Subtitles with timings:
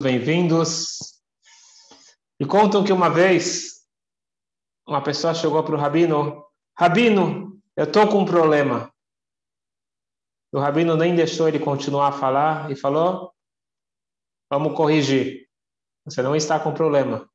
[0.00, 1.20] bem-vindos.
[2.38, 3.84] E contam que uma vez
[4.86, 6.46] uma pessoa chegou para o rabino:
[6.78, 8.92] Rabino, eu estou com um problema.
[10.52, 13.34] O rabino nem deixou ele continuar a falar e falou:
[14.50, 15.48] Vamos corrigir.
[16.04, 17.28] Você não está com problema.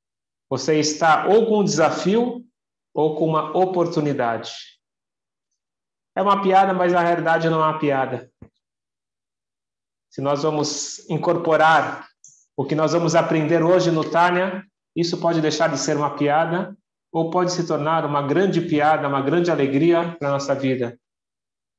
[0.49, 2.47] Você está ou com um desafio
[2.93, 4.53] ou com uma oportunidade.
[6.15, 8.31] É uma piada, mas na realidade não é uma piada.
[10.09, 12.12] Se nós vamos incorporar
[12.55, 14.63] o que nós vamos aprender hoje no Tânia,
[14.95, 16.75] isso pode deixar de ser uma piada
[17.11, 20.97] ou pode se tornar uma grande piada, uma grande alegria para nossa vida.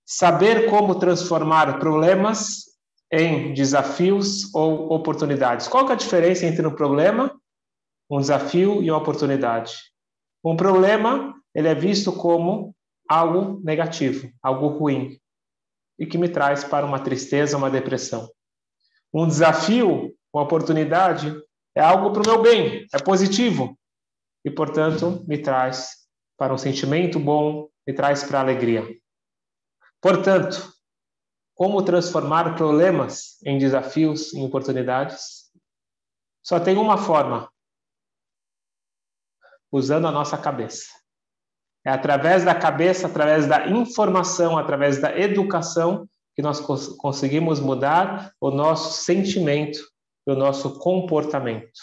[0.06, 2.64] Saber como transformar problemas
[3.10, 5.68] em desafios ou oportunidades.
[5.68, 7.34] Qual é a diferença entre um problema,
[8.10, 9.74] um desafio e uma oportunidade?
[10.44, 12.74] Um problema, ele é visto como
[13.08, 15.18] algo negativo, algo ruim,
[15.98, 18.28] e que me traz para uma tristeza, uma depressão.
[19.12, 21.32] Um desafio uma oportunidade,
[21.76, 23.78] é algo para o meu bem, é positivo.
[24.44, 26.04] E, portanto, me traz
[26.36, 28.84] para um sentimento bom, me traz para a alegria.
[30.02, 30.72] Portanto,
[31.54, 35.50] como transformar problemas em desafios, em oportunidades?
[36.42, 37.48] Só tem uma forma:
[39.70, 40.88] usando a nossa cabeça.
[41.86, 48.50] É através da cabeça, através da informação, através da educação, que nós conseguimos mudar o
[48.50, 49.93] nosso sentimento
[50.26, 51.80] do nosso comportamento.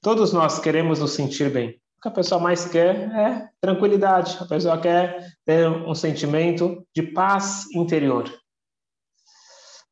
[0.00, 1.80] Todos nós queremos nos sentir bem.
[1.98, 4.38] O que a pessoa mais quer é tranquilidade.
[4.40, 8.32] A pessoa quer ter um sentimento de paz interior.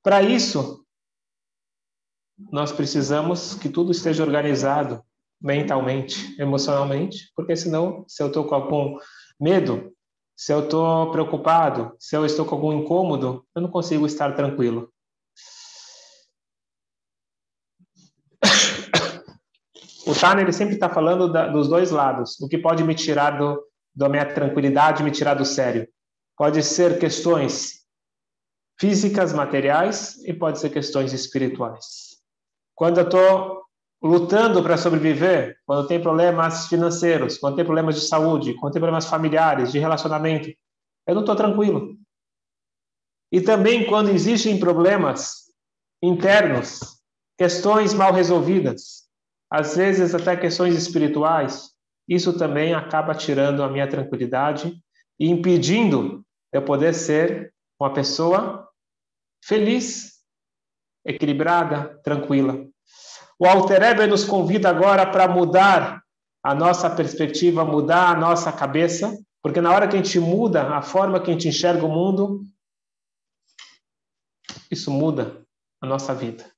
[0.03, 0.87] Para isso,
[2.53, 5.03] nós precisamos que tudo esteja organizado
[5.41, 8.99] mentalmente, emocionalmente, porque senão, se eu estou com algum
[9.41, 9.96] medo,
[10.37, 14.93] se eu estou preocupado, se eu estou com algum incômodo, eu não consigo estar tranquilo.
[20.07, 23.41] O Tana ele sempre está falando da, dos dois lados, o que pode me tirar
[23.41, 23.61] do,
[23.93, 25.89] da minha tranquilidade, me tirar do sério.
[26.37, 27.85] Pode ser questões
[28.79, 32.19] físicas, materiais, e pode ser questões espirituais.
[32.73, 33.66] Quando eu estou
[34.03, 39.07] lutando para sobreviver, quando tem problemas financeiros, quando tem problemas de saúde, quando tem problemas
[39.07, 40.49] familiares, de relacionamento,
[41.07, 41.97] eu não estou tranquilo.
[43.33, 45.47] E também quando existem problemas
[46.03, 47.01] internos,
[47.39, 49.07] questões mal resolvidas,
[49.51, 51.71] às vezes até questões espirituais,
[52.09, 54.81] isso também acaba tirando a minha tranquilidade
[55.19, 58.69] e impedindo eu poder ser uma pessoa
[59.45, 60.21] feliz,
[61.05, 62.66] equilibrada, tranquila.
[63.39, 66.03] O Alter nos convida agora para mudar
[66.43, 70.81] a nossa perspectiva, mudar a nossa cabeça, porque na hora que a gente muda a
[70.81, 72.45] forma que a gente enxerga o mundo,
[74.71, 75.45] isso muda
[75.81, 76.51] a nossa vida.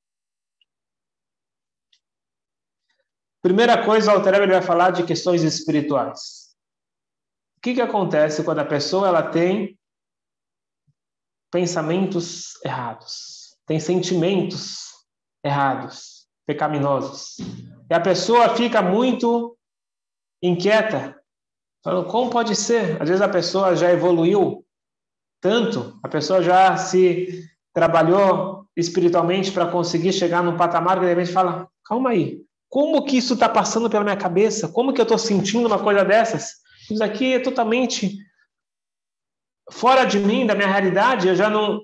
[3.41, 6.55] Primeira coisa, o Alter vai falar de questões espirituais.
[7.57, 9.79] O que, que acontece quando a pessoa ela tem
[11.51, 14.93] pensamentos errados, tem sentimentos
[15.43, 16.18] errados?
[16.49, 17.37] Pecaminosos.
[17.91, 19.55] E a pessoa fica muito
[20.43, 21.15] inquieta,
[21.85, 23.01] falando, como pode ser?
[23.03, 24.65] Às vezes a pessoa já evoluiu
[25.43, 27.45] tanto, a pessoa já se
[27.75, 33.19] trabalhou espiritualmente para conseguir chegar num patamar que de repente fala, calma aí, como que
[33.19, 34.69] isso está passando pela minha cabeça?
[34.69, 36.55] Como que eu estou sentindo uma coisa dessas?
[36.91, 38.17] Isso aqui é totalmente
[39.71, 41.83] fora de mim, da minha realidade, eu já não,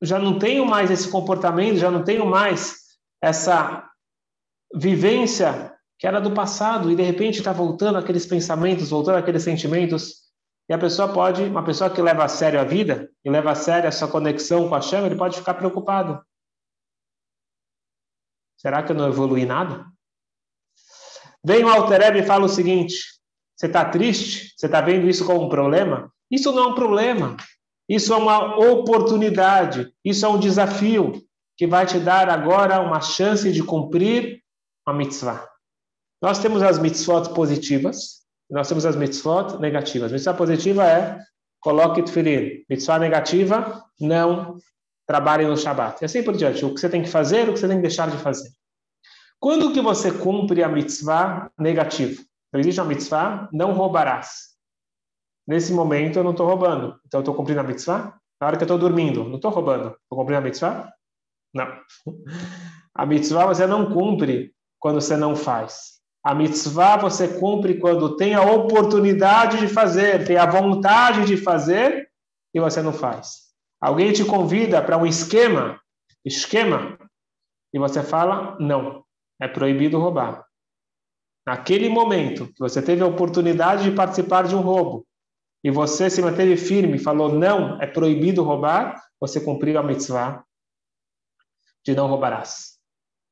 [0.00, 2.76] já não tenho mais esse comportamento, já não tenho mais
[3.20, 3.90] essa
[4.74, 10.24] vivência que era do passado e de repente está voltando aqueles pensamentos, voltando aqueles sentimentos.
[10.68, 13.54] E a pessoa pode, uma pessoa que leva a sério a vida e leva a
[13.54, 16.22] sério a sua conexão com a chama, ele pode ficar preocupado.
[18.56, 19.86] Será que eu não evolui nada?
[21.44, 22.96] Vem o Alter e fala o seguinte:
[23.54, 24.54] você está triste?
[24.56, 26.10] Você está vendo isso como um problema?
[26.30, 27.36] Isso não é um problema.
[27.88, 29.92] Isso é uma oportunidade.
[30.02, 31.22] Isso é um desafio
[31.56, 34.43] que vai te dar agora uma chance de cumprir
[34.86, 35.48] uma mitzvah.
[36.22, 40.12] Nós temos as mitzvot positivas, nós temos as mitzvot negativas.
[40.12, 41.18] Mitzvah positiva é
[41.60, 42.64] coloque tefilim.
[42.68, 44.56] Mitzvah negativa, não
[45.06, 46.02] trabalhe no Shabat.
[46.02, 46.64] E assim por diante.
[46.64, 48.50] O que você tem que fazer, o que você tem que deixar de fazer.
[49.38, 52.22] Quando que você cumpre a mitzvah negativa?
[52.48, 54.54] Então, existe uma mitzvah, não roubarás.
[55.46, 56.98] Nesse momento eu não estou roubando.
[57.06, 58.18] Então eu estou cumprindo a mitzvah?
[58.40, 59.88] Na hora que eu estou dormindo, não estou roubando.
[60.02, 60.92] Estou cumprindo a mitzvah?
[61.52, 61.66] Não.
[62.96, 64.54] A mitzvah você não cumpre
[64.84, 65.94] quando você não faz.
[66.22, 72.10] A mitzvah você cumpre quando tem a oportunidade de fazer, tem a vontade de fazer
[72.52, 73.44] e você não faz.
[73.80, 75.80] Alguém te convida para um esquema,
[76.22, 76.98] esquema,
[77.72, 79.02] e você fala, não,
[79.40, 80.44] é proibido roubar.
[81.46, 85.06] Naquele momento que você teve a oportunidade de participar de um roubo,
[85.64, 90.44] e você se manteve firme falou, não, é proibido roubar, você cumpriu a mitzvah
[91.82, 92.73] de não roubarás.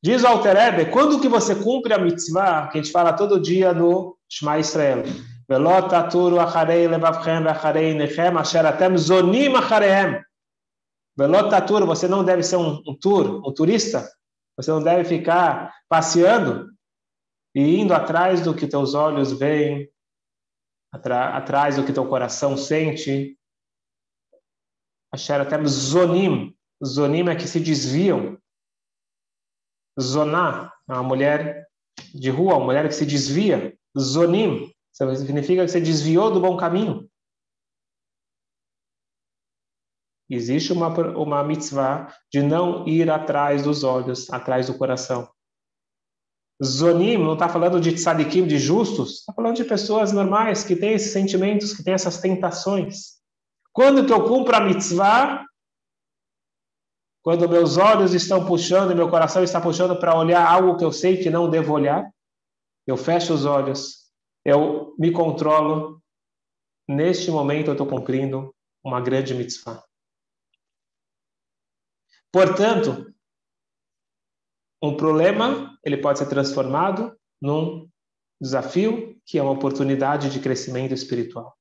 [0.04, 3.72] Diz o Alterebe, quando que você cumpre a mitzvah, que a gente fala todo dia
[3.72, 5.04] no Shema Israel,
[5.48, 10.20] Velot aturu acharei levavchem acharei nechem asher atem zonim acharehem.
[11.86, 14.10] Você não deve ser um, um tour, um turista,
[14.56, 16.68] você não deve ficar passeando
[17.54, 19.88] e indo atrás do que teus olhos veem,
[20.90, 23.38] atrás do que teu coração sente.
[25.12, 26.56] Asher atem zonim.
[26.84, 28.38] Zonim é que se desviam.
[30.00, 31.66] Zoná uma mulher
[32.14, 33.76] de rua, uma mulher que se desvia.
[33.98, 37.08] Zonim significa que você desviou do bom caminho.
[40.28, 45.28] Existe uma, uma mitzvah de não ir atrás dos olhos, atrás do coração.
[46.62, 50.92] Zonim não está falando de tzadikim, de justos, está falando de pessoas normais que têm
[50.92, 53.20] esses sentimentos, que têm essas tentações.
[53.72, 55.44] Quando que eu cumpro a mitzvah?
[57.22, 61.22] Quando meus olhos estão puxando, meu coração está puxando para olhar algo que eu sei
[61.22, 62.12] que não devo olhar,
[62.84, 64.10] eu fecho os olhos,
[64.44, 66.02] eu me controlo.
[66.88, 68.52] Neste momento eu estou cumprindo
[68.82, 69.84] uma grande mitzvah.
[72.32, 73.14] Portanto,
[74.82, 77.88] um problema ele pode ser transformado num
[78.40, 81.56] desafio que é uma oportunidade de crescimento espiritual.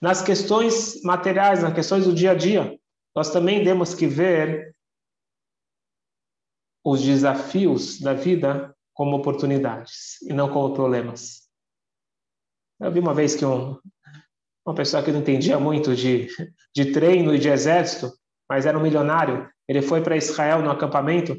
[0.00, 2.78] Nas questões materiais, nas questões do dia a dia,
[3.14, 4.74] nós também temos que ver
[6.86, 11.48] os desafios da vida como oportunidades e não como problemas.
[12.80, 13.76] Eu vi uma vez que um,
[14.64, 16.28] uma pessoa que não entendia muito de,
[16.72, 18.12] de treino e de exército,
[18.48, 21.32] mas era um milionário, ele foi para Israel no acampamento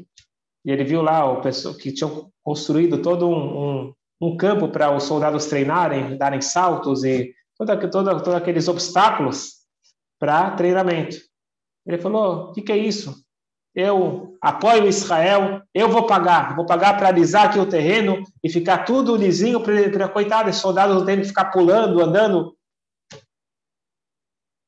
[0.66, 4.94] e ele viu lá o pessoal que tinham construído todo um, um, um campo para
[4.94, 9.54] os soldados treinarem, darem saltos e todos todo, todo aqueles obstáculos
[10.20, 11.16] para treinamento.
[11.86, 13.26] Ele falou: o que, que é isso?
[13.80, 18.84] Eu apoio Israel, eu vou pagar, vou pagar para alisar aqui o terreno e ficar
[18.84, 22.58] tudo lisinho para coitado, esses soldados não terem que ficar pulando, andando.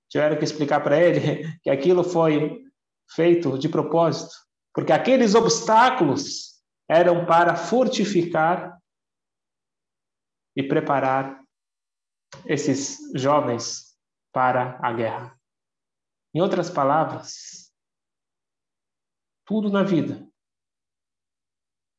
[0.08, 2.64] Tiveram que explicar para ele que aquilo foi
[3.10, 4.32] feito de propósito,
[4.72, 8.78] porque aqueles obstáculos eram para fortificar
[10.56, 11.42] e preparar
[12.46, 13.96] esses jovens
[14.32, 15.36] para a guerra.
[16.32, 17.59] Em outras palavras,
[19.50, 20.24] tudo na vida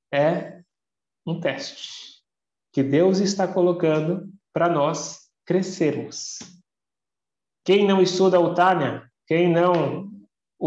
[0.10, 0.62] é
[1.28, 2.22] um teste
[2.72, 6.40] que Deus está colocando para nós crescermos.
[7.66, 10.10] Quem não estuda o Tânia, quem não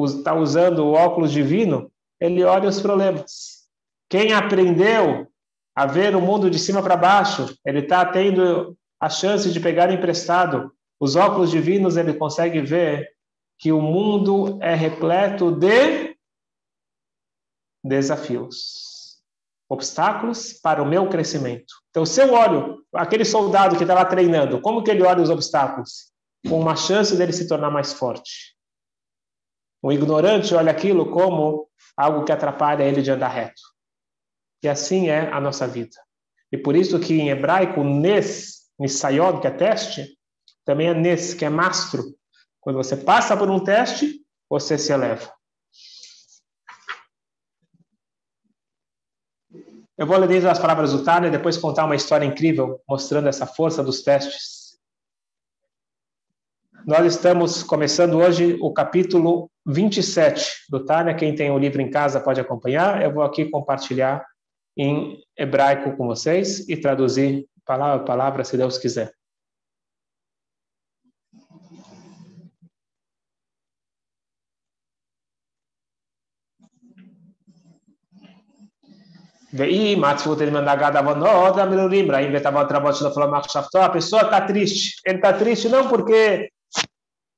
[0.04, 1.90] está usando o óculos divino,
[2.20, 3.66] ele olha os problemas.
[4.10, 5.26] Quem aprendeu
[5.74, 9.90] a ver o mundo de cima para baixo, ele está tendo a chance de pegar
[9.90, 10.70] emprestado
[11.00, 13.08] os óculos divinos, ele consegue ver
[13.58, 16.13] que o mundo é repleto de
[17.84, 19.18] desafios,
[19.68, 21.74] obstáculos para o meu crescimento.
[21.90, 25.28] Então, se eu olho aquele soldado que está lá treinando, como que ele olha os
[25.30, 26.10] obstáculos?
[26.48, 28.54] Com uma chance dele se tornar mais forte.
[29.82, 33.60] O ignorante olha aquilo como algo que atrapalha ele de andar reto.
[34.62, 35.96] E assim é a nossa vida.
[36.50, 40.16] E por isso que em hebraico, nes, nisayod, que é teste,
[40.64, 42.02] também é nes, que é mastro.
[42.60, 45.33] Quando você passa por um teste, você se eleva.
[49.96, 53.28] Eu vou ler desde as palavras do Tânia e depois contar uma história incrível mostrando
[53.28, 54.76] essa força dos testes.
[56.84, 61.14] Nós estamos começando hoje o capítulo 27 do Tânia.
[61.14, 63.02] Quem tem o livro em casa pode acompanhar.
[63.02, 64.26] Eu vou aqui compartilhar
[64.76, 69.12] em hebraico com vocês e traduzir palavra a palavra, se Deus quiser.
[79.56, 83.78] E Matzvot ele manda Gadavonoda oh, Melurim, Brahim Betavot Rabot Shlomo oh, Machshavto.
[83.78, 85.00] A pessoa está triste.
[85.06, 86.50] Ele está triste não porque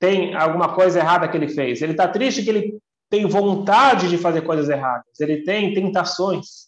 [0.00, 1.82] tem alguma coisa errada que ele fez.
[1.82, 2.78] Ele está triste que ele
[3.11, 5.20] tem vontade de fazer coisas erradas.
[5.20, 6.66] Ele tem tentações.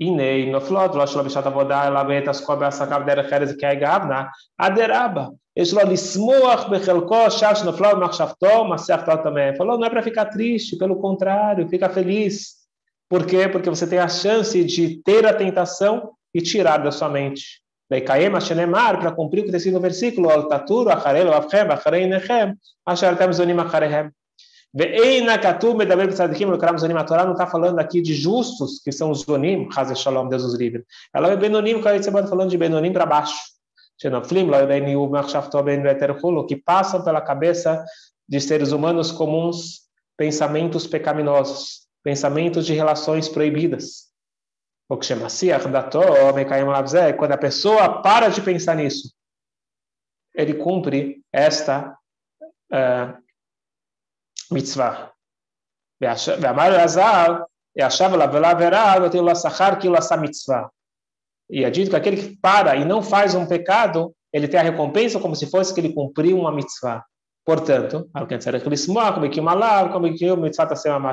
[0.00, 3.52] E Inei no flot, lo shlo lá vem ela betas tá, kobe asakav derech erez
[3.52, 5.30] ki gavna aderaba.
[5.54, 9.54] Eles lo lismoach bechelko shash no flot machshavto oh, maseh aftot também.
[9.56, 12.59] Falou não é para ficar triste, pelo contrário, fica feliz
[13.10, 13.48] por quê?
[13.48, 17.60] Porque você tem a chance de ter a tentação e tirar da sua mente.
[17.90, 22.06] Leikaem Hashenemar, para cumprir o que tem sido no versículo, Al Taturu, Acharelo, Avchem, Acharei
[22.06, 22.54] Nechem,
[22.86, 24.12] Acharehem.
[24.72, 24.84] Não
[27.32, 30.84] está falando aqui de justos, que são os zonim, Hazel Shalom, Deus os livre.
[31.12, 33.34] Ela é benonim, falando de benonim para baixo.
[36.46, 37.84] Que passam pela cabeça
[38.28, 39.80] de seres humanos comuns
[40.16, 44.10] pensamentos pecaminosos, pensamentos de relações proibidas.
[44.88, 45.28] O que chama
[47.12, 49.14] quando a pessoa para de pensar nisso,
[50.34, 51.96] ele cumpre esta
[52.72, 53.22] uh,
[54.50, 55.12] mitzvah.
[61.48, 64.62] E é dito que aquele que para e não faz um pecado, ele tem a
[64.62, 67.04] recompensa como se fosse que ele cumpriu uma mitzvah.
[67.44, 68.08] Portanto,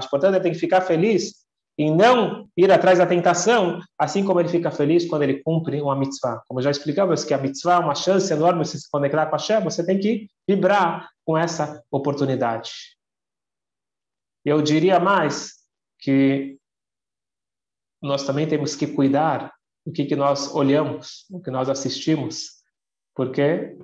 [0.09, 4.49] portanto, ele tem que ficar feliz e não ir atrás da tentação, assim como ele
[4.49, 6.41] fica feliz quando ele cumpre uma mitzvah.
[6.47, 9.37] Como já explicamos, que a mitzvah é uma chance enorme de se conectar com a
[9.37, 12.71] Hashem, você tem que vibrar com essa oportunidade.
[14.43, 15.57] Eu diria mais
[15.99, 16.57] que
[18.01, 19.53] nós também temos que cuidar
[19.85, 22.57] o que, que nós olhamos, o que nós assistimos,
[23.15, 23.77] porque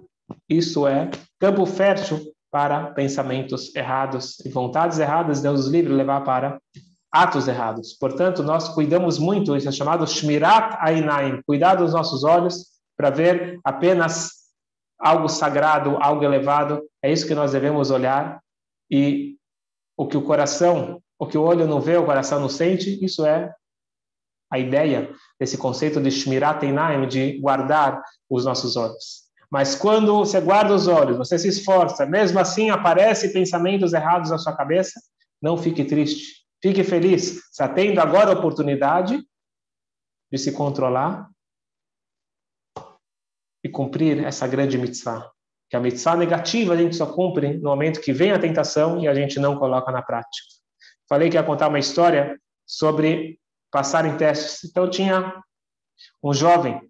[0.49, 6.61] isso é campo fértil para pensamentos errados e vontades erradas, Deus nos livre levar para
[7.11, 7.93] atos errados.
[7.93, 13.59] Portanto, nós cuidamos muito, isso é chamado Shmirat Ainaim, cuidar dos nossos olhos para ver
[13.63, 14.33] apenas
[14.99, 18.39] algo sagrado, algo elevado, é isso que nós devemos olhar
[18.89, 19.35] e
[19.97, 23.25] o que o coração, o que o olho não vê, o coração não sente, isso
[23.25, 23.51] é
[24.51, 29.22] a ideia desse conceito de Shmirat Einaim, de guardar os nossos olhos.
[29.53, 34.39] Mas quando você guarda os olhos, você se esforça, mesmo assim aparecem pensamentos errados na
[34.39, 34.99] sua cabeça,
[35.39, 36.43] não fique triste.
[36.59, 37.37] Fique feliz.
[37.51, 39.23] Está tendo agora a oportunidade
[40.31, 41.29] de se controlar
[43.63, 45.31] e cumprir essa grande mitzvah.
[45.69, 49.07] Que a mitzvah negativa a gente só cumpre no momento que vem a tentação e
[49.07, 50.47] a gente não coloca na prática.
[51.07, 54.67] Falei que ia contar uma história sobre passar em testes.
[54.67, 55.43] Então, tinha
[56.23, 56.81] um jovem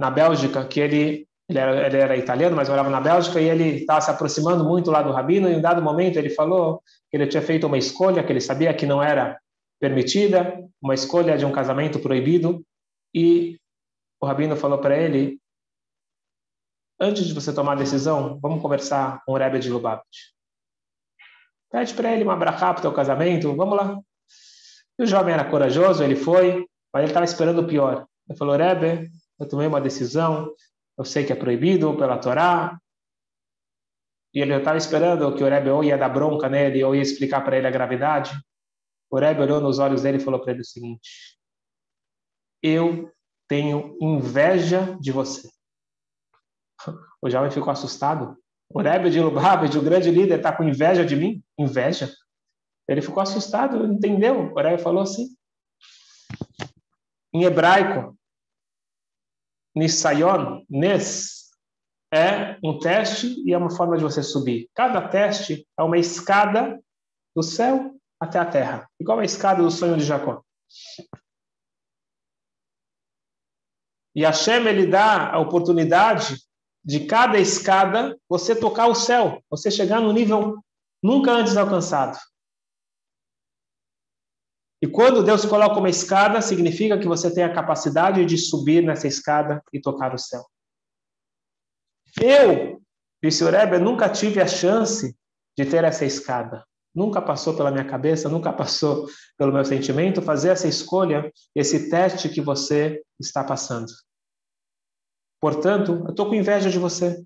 [0.00, 3.80] na Bélgica que ele ele era, ele era, italiano, mas morava na Bélgica, e ele
[3.80, 6.80] estava se aproximando muito lá do rabino, e em um dado momento ele falou
[7.10, 9.36] que ele tinha feito uma escolha que ele sabia que não era
[9.80, 12.64] permitida, uma escolha de um casamento proibido,
[13.12, 13.58] e
[14.20, 15.40] o rabino falou para ele,
[17.00, 20.30] antes de você tomar a decisão, vamos conversar com o Rebbe de Lubavitch.
[21.68, 23.98] Pede para ele uma brachá para o teu casamento, vamos lá.
[24.96, 26.64] E o jovem era corajoso, ele foi,
[26.94, 28.06] mas ele estava esperando o pior.
[28.28, 30.54] Ele falou, Rebbe, eu tomei uma decisão,
[30.98, 32.78] eu sei que é proibido pela Torá,
[34.34, 37.40] e ele estava esperando que o Rebbe ou ia dar bronca nele, ou ia explicar
[37.40, 38.32] para ele a gravidade.
[39.10, 41.36] O Rebbe olhou nos olhos dele e falou para ele o seguinte,
[42.62, 43.10] eu
[43.48, 45.48] tenho inveja de você.
[47.22, 48.34] O jovem ficou assustado.
[48.70, 51.44] O Rebbe de Lubavitch, o grande líder, está com inveja de mim?
[51.58, 52.10] Inveja?
[52.88, 54.50] Ele ficou assustado, entendeu?
[54.50, 55.28] O Rebbe falou assim.
[57.30, 58.18] Em hebraico,
[59.74, 61.50] Nisayon, Nes,
[62.12, 64.68] é um teste e é uma forma de você subir.
[64.74, 66.80] Cada teste é uma escada
[67.34, 70.42] do céu até a terra, igual a escada do sonho de Jacó.
[74.14, 76.36] E Hashem, ele dá a oportunidade
[76.84, 80.58] de cada escada você tocar o céu, você chegar no nível
[81.02, 82.18] nunca antes alcançado.
[84.82, 89.06] E quando Deus coloca uma escada, significa que você tem a capacidade de subir nessa
[89.06, 90.42] escada e tocar o céu.
[92.20, 92.80] Eu,
[93.22, 95.14] disse Rebbe, nunca tive a chance
[95.56, 96.64] de ter essa escada.
[96.94, 99.06] Nunca passou pela minha cabeça, nunca passou
[99.36, 103.92] pelo meu sentimento fazer essa escolha, esse teste que você está passando.
[105.40, 107.22] Portanto, eu estou com inveja de você.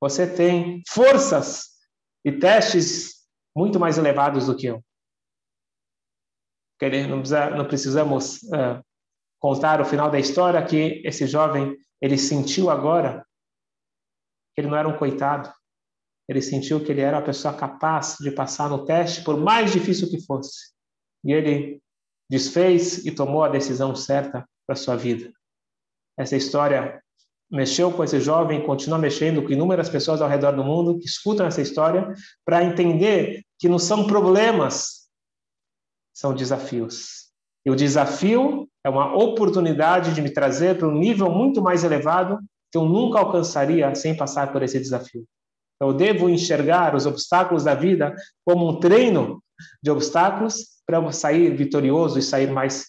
[0.00, 1.70] Você tem forças
[2.24, 3.22] e testes
[3.56, 4.82] muito mais elevados do que eu
[7.06, 8.82] não, precisa, não precisamos uh,
[9.38, 13.24] contar o final da história que esse jovem ele sentiu agora
[14.54, 15.52] que ele não era um coitado.
[16.28, 20.08] Ele sentiu que ele era uma pessoa capaz de passar no teste, por mais difícil
[20.08, 20.72] que fosse.
[21.24, 21.80] E ele
[22.30, 25.32] desfez e tomou a decisão certa para sua vida.
[26.18, 27.02] Essa história
[27.50, 31.46] mexeu com esse jovem, continua mexendo com inúmeras pessoas ao redor do mundo que escutam
[31.46, 35.01] essa história para entender que não são problemas
[36.12, 37.30] são desafios.
[37.64, 42.38] E o desafio é uma oportunidade de me trazer para um nível muito mais elevado
[42.70, 45.24] que eu nunca alcançaria sem passar por esse desafio.
[45.80, 48.14] Eu devo enxergar os obstáculos da vida
[48.44, 49.42] como um treino
[49.82, 52.86] de obstáculos para eu sair vitorioso e sair mais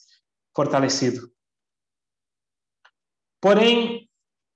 [0.56, 1.30] fortalecido.
[3.42, 4.08] Porém,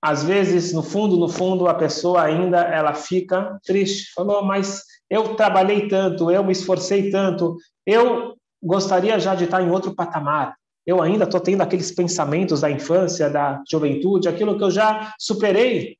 [0.01, 4.13] às vezes, no fundo, no fundo, a pessoa ainda ela fica triste.
[4.13, 9.69] Falou, mas eu trabalhei tanto, eu me esforcei tanto, eu gostaria já de estar em
[9.69, 10.57] outro patamar.
[10.85, 15.97] Eu ainda estou tendo aqueles pensamentos da infância, da juventude, aquilo que eu já superei.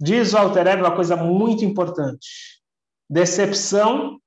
[0.00, 2.60] Diz o Alter Ego uma coisa muito importante.
[3.08, 4.18] Decepção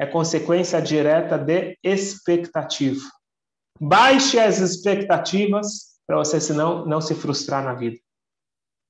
[0.00, 3.02] é consequência direta de expectativa.
[3.80, 7.98] Baixe as expectativas para você senão não se frustrar na vida.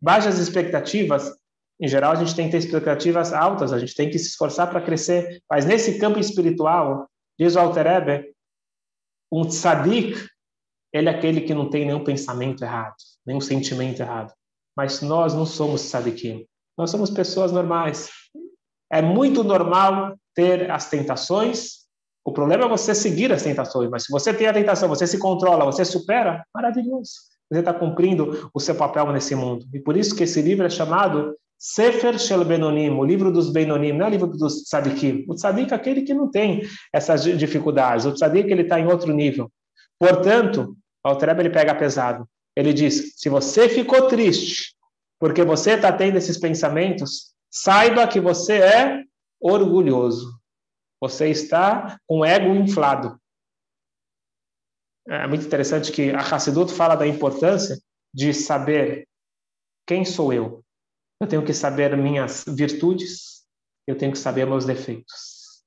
[0.02, 1.32] Baixe as expectativas.
[1.80, 4.70] Em geral, a gente tem que ter expectativas altas, a gente tem que se esforçar
[4.70, 5.42] para crescer.
[5.50, 8.34] Mas nesse campo espiritual, diz o Alter Ebe,
[9.32, 10.28] um tzadik,
[10.92, 12.94] ele é aquele que não tem nenhum pensamento errado,
[13.26, 14.32] nenhum sentimento errado.
[14.76, 16.46] Mas nós não somos tzadikim.
[16.78, 18.08] Nós somos pessoas normais.
[18.90, 21.84] É muito normal ter as tentações.
[22.24, 23.90] O problema é você seguir as tentações.
[23.90, 27.12] Mas se você tem a tentação, você se controla, você supera, maravilhoso.
[27.50, 29.66] Você está cumprindo o seu papel nesse mundo.
[29.72, 31.36] E por isso que esse livro é chamado
[31.66, 35.24] Sefer Shel Benonim, o livro dos Benonim, não é o livro dos tzadikim.
[35.26, 36.60] O tzadik é aquele que não tem
[36.92, 38.04] essas dificuldades.
[38.04, 39.50] O tzadik ele está em outro nível.
[39.98, 42.28] Portanto, o Altreba ele pega pesado.
[42.54, 44.76] Ele diz: se você ficou triste
[45.18, 49.02] porque você está tendo esses pensamentos, saiba que você é
[49.40, 50.38] orgulhoso.
[51.00, 53.18] Você está com o ego inflado.
[55.08, 57.78] É muito interessante que a Hassidut fala da importância
[58.12, 59.08] de saber
[59.86, 60.63] quem sou eu.
[61.24, 63.46] Eu tenho que saber minhas virtudes,
[63.86, 65.64] eu tenho que saber meus defeitos.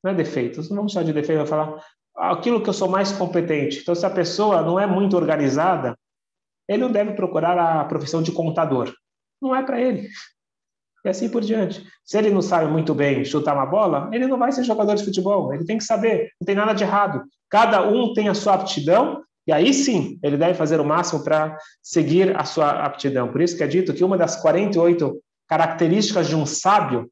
[0.00, 3.10] Não é defeitos, não vamos chamar de defeito, vou falar aquilo que eu sou mais
[3.10, 3.80] competente.
[3.80, 5.98] Então, se a pessoa não é muito organizada,
[6.68, 8.94] ele não deve procurar a profissão de contador.
[9.42, 10.08] Não é para ele.
[11.04, 11.84] E assim por diante.
[12.04, 15.04] Se ele não sabe muito bem chutar uma bola, ele não vai ser jogador de
[15.04, 15.52] futebol.
[15.52, 17.24] Ele tem que saber, não tem nada de errado.
[17.50, 21.56] Cada um tem a sua aptidão e aí sim, ele deve fazer o máximo para
[21.82, 23.30] seguir a sua aptidão.
[23.30, 27.08] Por isso que é dito que uma das 48 características de um sábio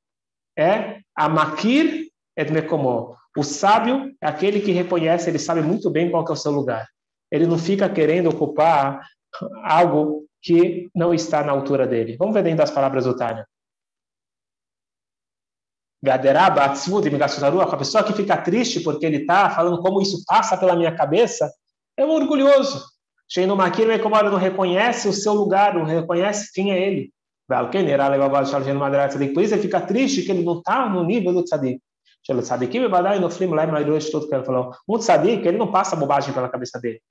[0.59, 3.15] é a makir et mekomó.
[3.37, 6.87] O sábio é aquele que reconhece, ele sabe muito bem qual é o seu lugar.
[7.31, 9.01] Ele não fica querendo ocupar
[9.63, 12.17] algo que não está na altura dele.
[12.17, 13.47] Vamos ver dentro das palavras do Tânia.
[16.07, 21.51] A pessoa que fica triste porque ele está falando como isso passa pela minha cabeça,
[21.97, 22.85] é um orgulhoso.
[23.29, 27.13] Sheino Makir Mekomar não reconhece o seu lugar, não reconhece quem é ele.
[27.47, 31.81] Por isso ele fica triste que ele não está no nível do tzadik.
[32.31, 32.41] Um
[34.99, 37.03] tzadik, ele não passa bobagem pela cabeça dele.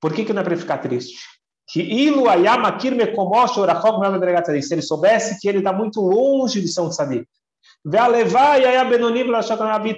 [0.00, 1.18] Por que, que não é para ele ficar triste?
[1.66, 6.80] Que ilu ayamakir mekomosh orachok Se ele soubesse que ele está muito longe de ser
[6.80, 7.26] um tzadik.
[7.84, 9.26] Ve'alevai ayabenonim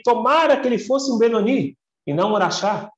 [0.03, 2.91] Tomara que ele fosse um benoni e não um urachá.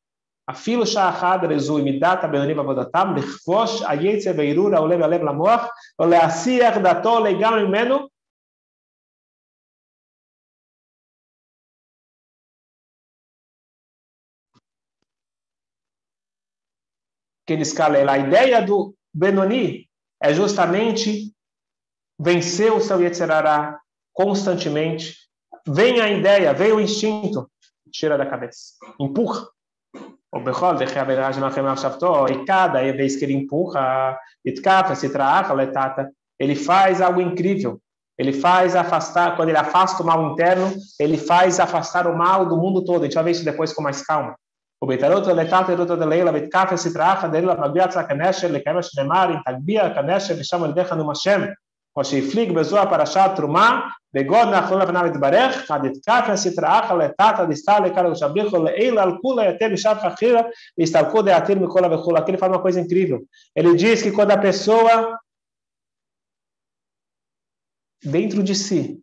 [0.49, 5.67] אפילו שעה אחת רזוי מידת הבינוני בעבודתם, לכבוש היצר והערעור העולה מהלב למוח,
[5.99, 8.08] או להסיח דעתו לגמרי ממנו,
[17.49, 17.97] que ele escala.
[17.97, 19.89] A ideia do Benoni
[20.21, 21.34] é justamente
[22.19, 23.80] vencer o seu Yetzerará
[24.13, 25.17] constantemente.
[25.67, 27.49] Vem a ideia, vem o instinto,
[27.91, 29.49] tira da cabeça, empurra.
[30.35, 34.18] O Bechol, e cada vez que ele empurra,
[34.97, 35.11] se
[36.40, 37.81] ele faz algo incrível.
[38.18, 42.57] Ele faz afastar, quando ele afasta o mal interno, ele faz afastar o mal do
[42.57, 43.03] mundo todo.
[43.03, 44.35] A gente vai ver isso depois com mais calma.
[44.81, 50.37] O Betarot, Letata, Eruta de Leila, Betkafe, Sitraha, Delila, Magbia, Tzakanesher, Lekamesh, Nemar, Intagbia, Kanesher,
[50.37, 51.55] Visham, Eldecha, Numashem,
[51.97, 53.88] Moshiflig, para Parashat, Truma.
[54.13, 59.67] בגוד נחלו לפניו יתברך, עד יתקף סטראך לתתא דיסתא לקרא ושביחו לאלה על כולה יתר
[59.73, 60.41] בשב חכירה,
[60.78, 62.19] והסתלקו דעתיר מכולה וכולה.
[62.19, 63.19] Aqui ele fala uma coisa incrível.
[63.56, 65.19] Ele diz que quando a pessoa,
[68.04, 69.02] dentro de si,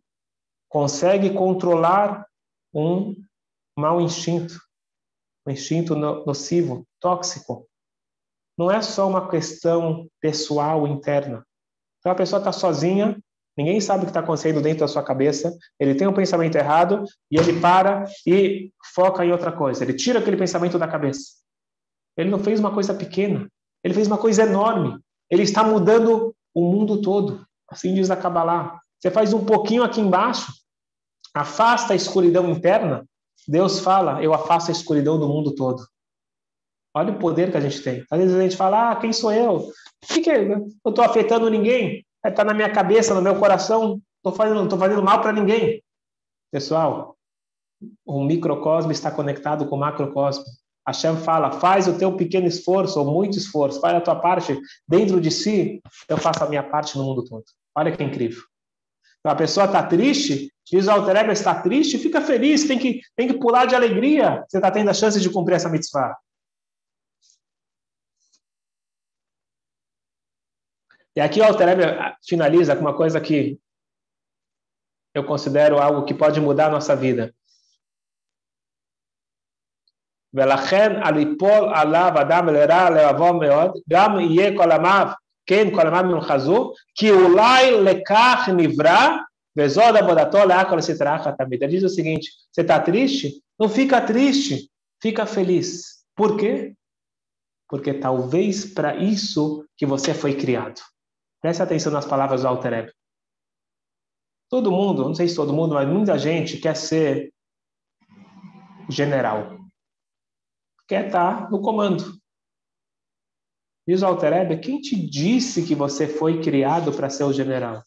[0.69, 2.25] consegue controlar
[2.73, 3.15] um
[3.77, 4.59] mau instinto,
[5.45, 7.67] um instinto nocivo, tóxico,
[8.57, 11.45] não é só uma questão pessoal interna,
[11.99, 13.21] então a pessoa está sozinha,
[13.56, 17.04] ninguém sabe o que está acontecendo dentro da sua cabeça, ele tem um pensamento errado
[17.30, 19.84] e ele para e foca em outra coisa.
[19.84, 21.22] Ele tira aquele pensamento da cabeça.
[22.16, 23.48] Ele não fez uma coisa pequena,
[23.82, 24.98] ele fez uma coisa enorme.
[25.30, 27.46] Ele está mudando o mundo todo.
[27.68, 28.78] Assim diz a Kabbalah.
[29.00, 30.52] Você faz um pouquinho aqui embaixo,
[31.34, 33.06] afasta a escuridão interna.
[33.48, 35.82] Deus fala: Eu afasto a escuridão do mundo todo.
[36.94, 38.04] Olha o poder que a gente tem.
[38.10, 39.72] Às vezes a gente fala: Ah, quem sou eu?
[40.06, 40.42] que, que é?
[40.44, 42.04] Eu estou afetando ninguém.
[42.24, 44.00] Está na minha cabeça, no meu coração.
[44.16, 45.82] Estou fazendo, tô fazendo mal para ninguém.
[46.50, 47.16] Pessoal,
[48.04, 50.44] o microcosmo está conectado com o macrocosmo.
[50.86, 55.20] Hashem fala, faz o teu pequeno esforço, ou muito esforço, faz a tua parte dentro
[55.20, 57.44] de si, eu faço a minha parte no mundo todo.
[57.74, 58.42] Olha que incrível.
[59.20, 63.28] Então, a pessoa está triste, diz o Alter está triste, fica feliz, tem que, tem
[63.28, 66.16] que pular de alegria, você está tendo a chance de cumprir essa mitzvah.
[71.15, 73.59] E aqui o Alter finaliza com uma coisa que
[75.13, 77.33] eu considero algo que pode mudar a nossa vida.
[80.33, 85.07] ולכן על ליפול עליו אדם לרע לבוא מאוד, גם יהיה כל עמיו,
[85.45, 89.17] כן, כל עמיו ימחזו, כי אולי לכך נברא,
[89.57, 91.63] וזאת עבודתו להכל סטראחה תמיד.
[91.63, 93.41] Ele diz o seguinte, você está triste?
[93.59, 94.69] Não fica triste,
[95.01, 96.05] fica feliz.
[96.15, 96.73] Por quê?
[97.67, 100.79] Porque talvez para isso que você foi criado.
[101.42, 102.94] Preste atenção nas palavras do Alter
[104.48, 107.32] Todo mundo, não sei se todo mundo, mas muita gente quer ser
[108.88, 109.58] general.
[110.86, 112.16] Quer estar no comando.
[113.88, 117.82] Diz o Alter quem te disse que você foi criado para ser o general?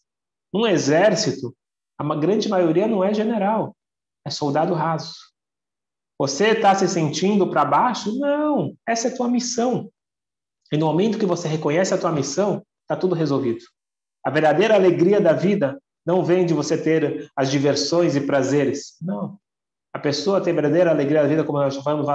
[0.53, 1.55] Um exército,
[1.97, 3.73] a grande maioria não é general,
[4.25, 5.15] é soldado raso.
[6.19, 8.17] Você está se sentindo para baixo?
[8.19, 9.89] Não, essa é a tua missão.
[10.71, 13.65] E no momento que você reconhece a tua missão, está tudo resolvido.
[14.23, 18.95] A verdadeira alegria da vida não vem de você ter as diversões e prazeres.
[19.01, 19.37] Não.
[19.93, 22.05] A pessoa tem verdadeira alegria da vida, como nós falamos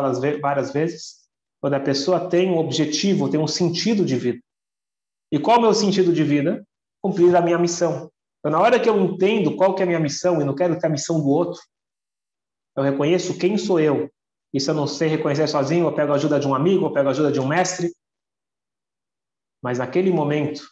[0.40, 1.20] várias vezes,
[1.60, 4.40] quando a pessoa tem um objetivo, tem um sentido de vida.
[5.32, 6.64] E qual é o meu sentido de vida?
[7.02, 8.10] Cumprir a minha missão.
[8.38, 10.78] Então, na hora que eu entendo qual que é a minha missão e não quero
[10.78, 11.60] ter a missão do outro,
[12.76, 14.10] eu reconheço quem sou eu.
[14.58, 17.08] Se eu não sei reconhecer sozinho, eu pego a ajuda de um amigo, eu pego
[17.08, 17.92] a ajuda de um mestre.
[19.62, 20.62] Mas naquele momento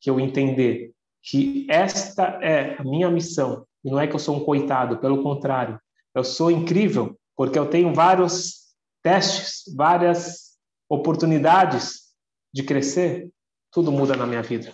[0.00, 3.66] que eu entender que esta é a minha missão.
[3.84, 5.78] E não é que eu sou um coitado, pelo contrário.
[6.14, 8.68] Eu sou incrível, porque eu tenho vários
[9.02, 10.56] testes, várias
[10.88, 12.10] oportunidades
[12.52, 13.30] de crescer.
[13.70, 14.72] Tudo muda na minha vida.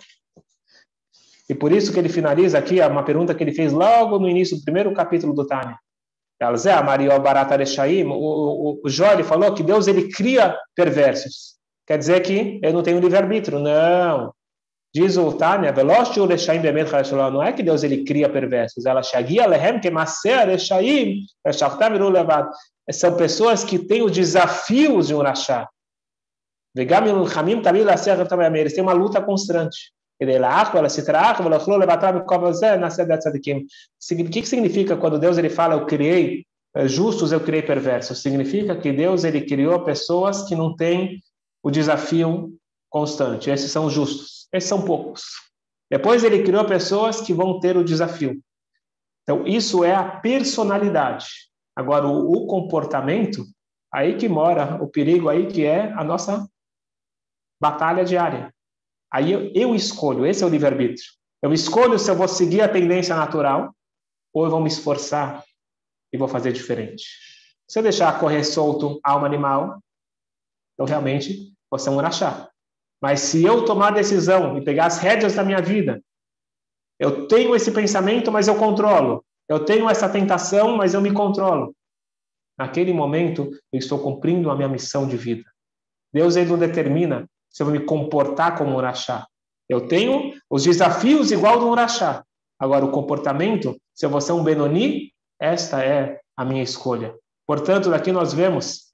[1.49, 4.57] E por isso que ele finaliza aqui uma pergunta que ele fez logo no início
[4.57, 5.77] do primeiro capítulo do Tânia.
[6.55, 11.56] Zé Maria Barata o, o, o Jó falou que Deus ele cria perversos.
[11.87, 13.59] Quer dizer que eu não tenho livre-arbítrio.
[13.59, 14.33] Não.
[14.93, 15.73] Diz o Tânia,
[17.31, 19.01] não é que Deus ele cria perversos, ela
[22.91, 25.67] são pessoas que têm os desafios de um rachá.
[26.75, 29.91] Eles têm uma luta constante.
[30.19, 30.25] O
[34.29, 36.43] que significa quando Deus ele fala, eu criei
[36.75, 38.21] eh, justos, eu criei perversos?
[38.21, 41.21] Significa que Deus ele criou pessoas que não têm
[41.67, 42.57] o desafio
[42.89, 43.49] constante.
[43.49, 44.47] Esses são justos.
[44.53, 45.23] Esses são poucos.
[45.91, 48.41] Depois ele criou pessoas que vão ter o desafio.
[49.23, 51.27] Então, isso é a personalidade.
[51.75, 53.43] Agora, o, comportamento,
[53.93, 56.49] aí que mora o perigo, aí que é a nossa
[57.61, 58.53] batalha diária.
[59.11, 61.11] Aí eu, eu escolho, esse é o livre-arbítrio.
[61.41, 63.75] Eu escolho se eu vou seguir a tendência natural
[64.33, 65.43] ou eu vou me esforçar
[66.13, 67.03] e vou fazer diferente.
[67.67, 69.83] Se eu deixar correr solto alma animal,
[70.73, 72.49] então realmente você é um urachá.
[73.01, 76.01] Mas se eu tomar a decisão e pegar as rédeas da minha vida,
[76.99, 79.23] eu tenho esse pensamento, mas eu controlo.
[79.47, 81.75] Eu tenho essa tentação, mas eu me controlo.
[82.57, 85.43] Naquele momento, eu estou cumprindo a minha missão de vida.
[86.11, 89.27] Deus ele não determina se eu vou me comportar como um urachá.
[89.69, 92.23] Eu tenho os desafios igual do urachá.
[92.59, 97.15] Agora, o comportamento, se eu vou ser um Benoni, esta é a minha escolha.
[97.45, 98.86] Portanto, daqui nós vemos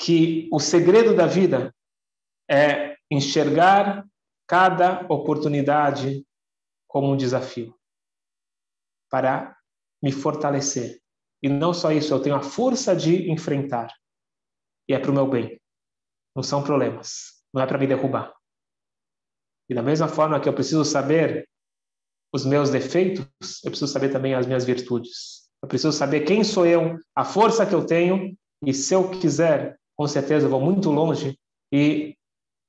[0.00, 1.74] que o segredo da vida
[2.50, 4.06] é enxergar
[4.46, 6.26] cada oportunidade
[6.88, 7.78] como um desafio
[9.10, 9.56] para
[10.02, 11.00] me fortalecer.
[11.42, 13.92] E não só isso, eu tenho a força de enfrentar.
[14.88, 15.60] E é para o meu bem.
[16.34, 17.42] Não são problemas.
[17.52, 18.34] Não é para me derrubar.
[19.68, 21.48] E da mesma forma que eu preciso saber
[22.32, 23.26] os meus defeitos,
[23.64, 25.50] eu preciso saber também as minhas virtudes.
[25.62, 29.79] Eu preciso saber quem sou eu, a força que eu tenho, e se eu quiser,
[30.00, 31.38] com certeza vou muito longe
[31.70, 32.16] e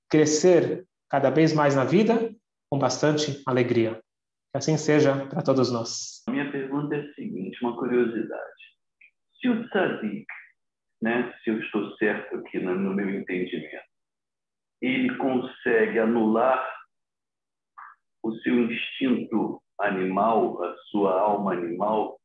[0.09, 2.29] crescer cada vez mais na vida
[2.69, 4.01] com bastante alegria.
[4.51, 6.23] Que assim seja para todos nós.
[6.27, 8.61] A minha pergunta é a seguinte, uma curiosidade.
[9.39, 10.25] Se o tzadik,
[11.01, 13.85] né, se eu estou certo aqui no, no meu entendimento,
[14.81, 16.61] ele consegue anular
[18.23, 22.19] o seu instinto animal, a sua alma animal,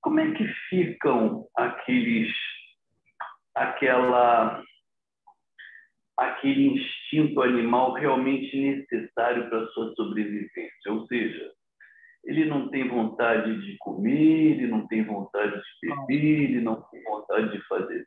[0.00, 2.34] como é que ficam aqueles
[3.56, 4.62] aquela
[6.18, 10.90] aquele instinto animal realmente necessário para sua sobrevivência.
[10.92, 11.52] Ou seja,
[12.24, 17.02] ele não tem vontade de comer, ele não tem vontade de beber, ele não tem
[17.04, 18.06] vontade de fazer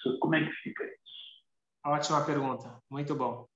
[0.00, 0.94] complexo, como é que fica isso?
[1.84, 3.46] Ótima pergunta, muito bom.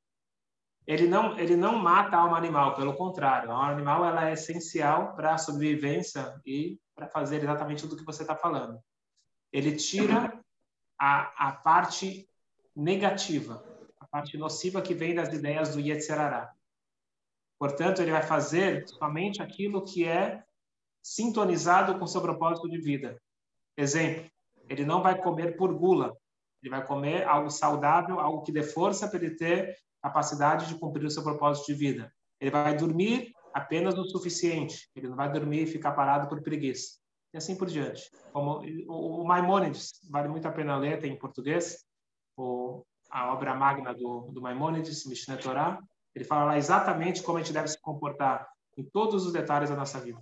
[0.86, 5.34] Ele não, ele não mata alma animal, pelo contrário, alma animal ela é essencial para
[5.34, 8.78] a sobrevivência e para fazer exatamente tudo que você está falando.
[9.52, 10.38] Ele tira
[11.06, 12.26] a, a parte
[12.74, 13.62] negativa,
[14.00, 16.50] a parte nociva que vem das ideias do Yetzirará.
[17.58, 20.42] Portanto, ele vai fazer somente aquilo que é
[21.02, 23.20] sintonizado com seu propósito de vida.
[23.76, 24.30] Exemplo,
[24.66, 26.16] ele não vai comer por gula,
[26.62, 31.04] ele vai comer algo saudável, algo que dê força para ele ter capacidade de cumprir
[31.04, 32.10] o seu propósito de vida.
[32.40, 37.03] Ele vai dormir apenas o suficiente, ele não vai dormir e ficar parado por preguiça.
[37.34, 38.12] E assim por diante.
[38.32, 41.84] Como o Maimônides, vale muito a pena ler, tem em português,
[42.36, 45.80] o, a obra magna do, do Maimônides, Mishneh Torah,
[46.14, 49.74] ele fala lá exatamente como a gente deve se comportar em todos os detalhes da
[49.74, 50.20] nossa vida.